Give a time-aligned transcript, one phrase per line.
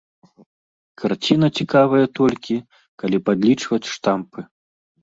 [1.01, 2.55] Карціна цікавая толькі,
[3.05, 4.39] калі падлічваць штампы.